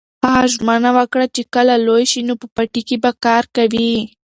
هغه 0.27 0.43
ژمنه 0.53 0.89
وکړه 0.97 1.25
چې 1.35 1.41
کله 1.53 1.73
لوی 1.87 2.03
شي 2.11 2.19
نو 2.27 2.33
په 2.41 2.47
پټي 2.55 2.81
کې 2.87 2.95
به 3.03 3.11
کار 3.25 3.43
کوي. 3.55 3.93